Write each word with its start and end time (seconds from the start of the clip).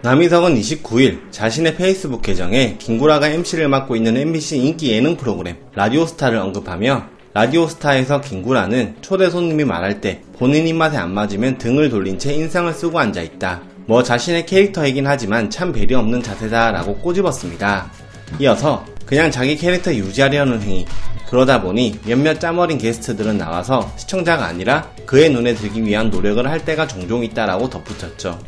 남희석은 0.00 0.54
29일 0.54 1.32
자신의 1.32 1.74
페이스북 1.74 2.22
계정에 2.22 2.76
김구라가 2.78 3.28
MC를 3.28 3.68
맡고 3.68 3.96
있는 3.96 4.16
MBC 4.16 4.58
인기 4.58 4.92
예능 4.92 5.16
프로그램 5.16 5.56
라디오스타를 5.74 6.38
언급하며 6.38 7.06
라디오스타에서 7.34 8.20
김구라는 8.20 8.96
초대 9.00 9.28
손님이 9.28 9.64
말할 9.64 10.00
때 10.00 10.22
본인 10.38 10.68
입맛에 10.68 10.96
안 10.96 11.12
맞으면 11.12 11.58
등을 11.58 11.90
돌린 11.90 12.18
채 12.18 12.32
인상을 12.32 12.72
쓰고 12.72 12.98
앉아 12.98 13.22
있다. 13.22 13.62
뭐 13.86 14.02
자신의 14.02 14.46
캐릭터이긴 14.46 15.06
하지만 15.06 15.50
참 15.50 15.72
배려 15.72 15.98
없는 15.98 16.22
자세다 16.22 16.70
라고 16.70 16.94
꼬집었습니다. 16.98 17.90
이어서 18.38 18.84
그냥 19.04 19.30
자기 19.30 19.56
캐릭터 19.56 19.92
유지하려는 19.92 20.62
행위 20.62 20.86
그러다 21.28 21.60
보니 21.60 21.98
몇몇 22.04 22.38
짜머린 22.38 22.78
게스트들은 22.78 23.36
나와서 23.36 23.92
시청자가 23.96 24.46
아니라 24.46 24.90
그의 25.06 25.30
눈에 25.30 25.54
들기 25.54 25.84
위한 25.84 26.08
노력을 26.08 26.46
할 26.48 26.64
때가 26.64 26.86
종종 26.86 27.24
있다라고 27.24 27.68
덧붙였죠. 27.68 28.38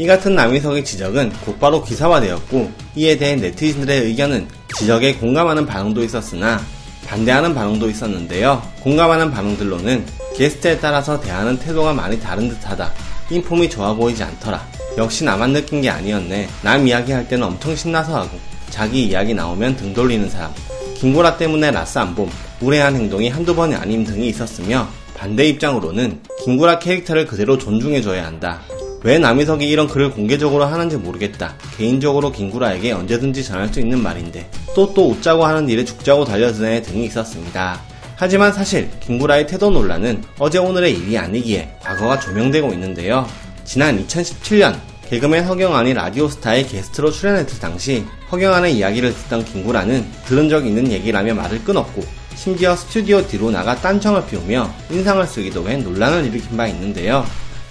이 0.00 0.06
같은 0.06 0.34
남희석의 0.34 0.82
지적은 0.82 1.30
곧바로 1.44 1.84
기사화되었고 1.84 2.72
이에 2.96 3.18
대해 3.18 3.36
네티즌들의 3.36 4.06
의견은 4.06 4.48
지적에 4.78 5.16
공감하는 5.16 5.66
반응도 5.66 6.02
있었으나 6.02 6.58
반대하는 7.06 7.54
반응도 7.54 7.90
있었는데요. 7.90 8.62
공감하는 8.80 9.30
반응들로는 9.30 10.06
게스트에 10.34 10.78
따라서 10.78 11.20
대하는 11.20 11.58
태도가 11.58 11.92
많이 11.92 12.18
다른 12.18 12.48
듯하다. 12.48 12.90
인폼이 13.28 13.68
좋아 13.68 13.92
보이지 13.92 14.22
않더라. 14.22 14.66
역시 14.96 15.24
나만 15.24 15.52
느낀 15.52 15.82
게 15.82 15.90
아니었네. 15.90 16.48
남 16.62 16.88
이야기 16.88 17.12
할 17.12 17.28
때는 17.28 17.48
엄청 17.48 17.76
신나서 17.76 18.16
하고 18.16 18.38
자기 18.70 19.04
이야기 19.04 19.34
나오면 19.34 19.76
등 19.76 19.92
돌리는 19.92 20.30
사람. 20.30 20.50
김구라 20.96 21.36
때문에 21.36 21.72
라스 21.72 21.98
안봄, 21.98 22.30
무례한 22.60 22.96
행동이 22.96 23.28
한두 23.28 23.54
번이 23.54 23.74
아닌 23.74 24.02
등이 24.04 24.30
있었으며 24.30 24.88
반대 25.14 25.46
입장으로는 25.46 26.20
김구라 26.42 26.78
캐릭터를 26.78 27.26
그대로 27.26 27.58
존중해줘야 27.58 28.24
한다. 28.24 28.62
왜 29.02 29.18
남희석이 29.18 29.66
이런 29.66 29.88
글을 29.88 30.10
공개적으로 30.10 30.64
하는지 30.64 30.96
모르겠다. 30.96 31.54
개인적으로 31.78 32.30
김구라에게 32.32 32.92
언제든지 32.92 33.42
전할 33.44 33.68
수 33.68 33.80
있는 33.80 34.02
말인데 34.02 34.50
또또 34.74 35.10
웃자고 35.10 35.46
하는 35.46 35.68
일에 35.68 35.84
죽자고 35.84 36.26
달려드네 36.26 36.82
등이 36.82 37.06
있었습니다. 37.06 37.80
하지만 38.16 38.52
사실 38.52 38.90
김구라의 39.00 39.46
태도 39.46 39.70
논란은 39.70 40.22
어제 40.38 40.58
오늘의 40.58 40.94
일이 40.94 41.16
아니기에 41.16 41.76
과거가 41.80 42.20
조명되고 42.20 42.70
있는데요. 42.74 43.26
지난 43.64 44.04
2017년 44.06 44.78
개그맨 45.08 45.44
허경환이 45.46 45.94
라디오스타에 45.94 46.64
게스트로 46.64 47.10
출연했을 47.10 47.58
당시 47.58 48.04
허경환의 48.30 48.76
이야기를 48.76 49.14
듣던 49.14 49.44
김구라는 49.46 50.06
들은 50.26 50.50
적 50.50 50.66
있는 50.66 50.92
얘기라며 50.92 51.34
말을 51.34 51.64
끊었고 51.64 52.04
심지어 52.36 52.76
스튜디오 52.76 53.26
뒤로 53.26 53.50
나가 53.50 53.74
딴청을 53.76 54.26
피우며 54.26 54.70
인상을 54.90 55.26
쓰기도 55.26 55.68
해 55.68 55.78
논란을 55.78 56.26
일으킨 56.26 56.56
바 56.56 56.66
있는데요. 56.68 57.24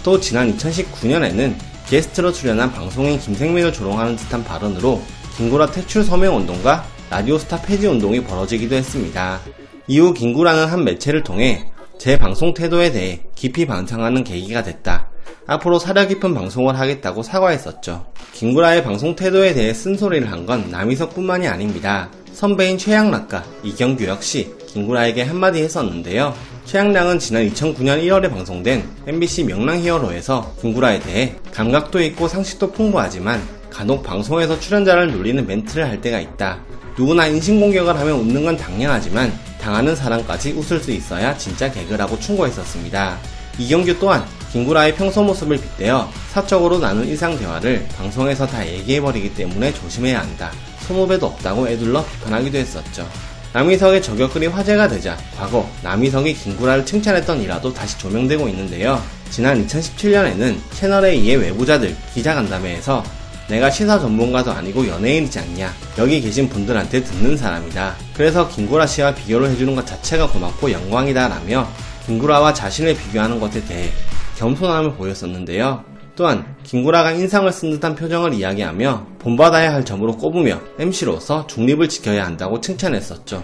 또 0.03 0.19
지난 0.19 0.55
2019년에는 0.55 1.55
게스트로 1.88 2.31
출연한 2.31 2.72
방송인 2.72 3.19
김생민을 3.19 3.73
조롱하는 3.73 4.16
듯한 4.16 4.44
발언으로 4.44 5.02
김구라 5.38 5.72
퇴출 5.72 6.03
서명 6.03 6.38
운동과 6.38 6.86
라디오스타 7.09 7.61
폐지 7.64 7.88
운동이 7.88 8.23
벌어지기도 8.23 8.75
했습니다. 8.75 9.39
이후 9.88 10.14
김구라는 10.14 10.67
한 10.67 10.83
매체를 10.83 11.23
통해 11.23 11.66
제 11.97 12.17
방송 12.17 12.53
태도에 12.53 12.92
대해 12.92 13.22
깊이 13.36 13.66
반성하는 13.66 14.23
계기가 14.23 14.61
됐다. 14.64 15.09
앞으로 15.47 15.80
사려 15.80 16.08
깊은 16.08 16.33
방송을 16.36 16.77
하겠다고 16.80 17.23
사과했었죠. 17.23 18.05
김구라의 18.33 18.83
방송 18.83 19.16
태도에 19.16 19.53
대해 19.53 19.73
쓴소리를 19.73 20.31
한 20.31 20.45
건 20.45 20.70
남희석뿐만이 20.70 21.47
아닙니다. 21.47 22.09
선배인 22.33 22.77
최양락과 22.77 23.44
이경규 23.64 24.05
역시 24.05 24.53
김구라에게 24.67 25.23
한마디 25.23 25.61
했었는데요. 25.64 26.33
최양락은 26.69 27.17
지난 27.17 27.49
2009년 27.49 27.99
1월에 28.03 28.29
방송된 28.29 28.87
MBC 29.07 29.45
명랑 29.45 29.79
히어로에서 29.79 30.53
김구라에 30.61 30.99
대해 30.99 31.35
감각도 31.51 31.99
있고 32.03 32.27
상식도 32.27 32.73
풍부하지만 32.73 33.41
간혹 33.71 34.03
방송에서 34.03 34.59
출연자를 34.59 35.11
놀리는 35.11 35.47
멘트를 35.47 35.89
할 35.89 35.99
때가 35.99 36.19
있다. 36.19 36.59
누구나 36.95 37.25
인신공격을 37.25 37.97
하면 37.97 38.19
웃는 38.19 38.45
건 38.45 38.55
당연하지만 38.55 39.33
당하는 39.59 39.95
사람까지 39.95 40.52
웃을 40.52 40.79
수 40.79 40.91
있어야 40.91 41.35
진짜 41.35 41.71
개그라고 41.71 42.19
충고했었습니다. 42.19 43.17
이경규 43.58 43.97
또한 43.97 44.23
김구라의 44.52 44.93
평소 44.93 45.23
모습을 45.23 45.58
빗대어 45.58 46.08
사적으로 46.31 46.77
나눈 46.77 47.08
일상 47.08 47.35
대화를 47.35 47.87
방송에서 47.97 48.45
다 48.45 48.67
얘기해버리기 48.67 49.33
때문에 49.33 49.73
조심해야 49.73 50.21
한다. 50.21 50.52
소모배도 50.81 51.25
없다고 51.25 51.67
애둘러 51.67 52.05
비판하기도 52.05 52.59
했었죠. 52.59 53.09
남희석의 53.54 54.04
저격글이 54.04 54.48
화제가 54.48 54.87
되자 54.87 55.17
과거 55.36 55.67
남희석이 55.82 56.33
김구라를 56.36 56.86
칭찬했던 56.86 57.42
일화도 57.42 57.73
다시 57.73 57.98
조명되고 57.98 58.48
있는데요. 58.49 59.02
지난 59.32 59.65
2017년에는 59.65 60.58
채널에 60.71 61.11
의해 61.11 61.36
외부자들 61.36 61.95
기자간담회에서 62.14 63.04
내가 63.48 63.71
시사 63.71 63.99
전문가도 63.99 64.52
아니고 64.52 64.88
연예인이지 64.88 65.39
않냐. 65.39 65.73
여기 65.98 66.21
계신 66.21 66.48
분들한테 66.48 67.04
듣는 67.04 67.36
사람이다. 67.36 67.95
그래서 68.14 68.48
김구라 68.48 68.86
씨와 68.86 69.15
비교를 69.15 69.49
해주는 69.49 69.76
것 69.76 69.88
자체가 69.88 70.27
고맙고 70.30 70.71
영광이다 70.71 71.27
라며 71.27 71.67
김구라와 72.05 72.54
자신을 72.54 72.95
비교하는 72.95 73.39
것에 73.39 73.65
대해 73.65 73.89
겸손함을 74.38 74.93
보였었는데요. 74.93 75.83
또한 76.19 76.43
김구라가 76.63 77.13
인상을 77.13 77.49
쓴 77.53 77.71
듯한 77.71 77.95
표정을 77.95 78.33
이야기하며 78.33 79.07
본받아야 79.19 79.73
할 79.73 79.85
점으로 79.85 80.17
꼽으며 80.17 80.59
MC로서 80.77 81.47
중립을 81.47 81.87
지켜야 81.87 82.25
한다고 82.25 82.59
칭찬했었죠. 82.59 83.41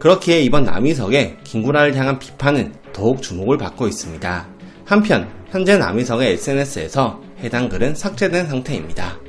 그렇기에 0.00 0.40
이번 0.40 0.64
남희석의 0.64 1.36
김구라를 1.44 1.94
향한 1.94 2.18
비판은 2.18 2.74
더욱 2.92 3.22
주목을 3.22 3.58
받고 3.58 3.86
있습니다. 3.86 4.48
한편 4.84 5.28
현재 5.50 5.78
남희석의 5.78 6.32
SNS에서 6.32 7.20
해당 7.44 7.68
글은 7.68 7.94
삭제된 7.94 8.48
상태입니다. 8.48 9.25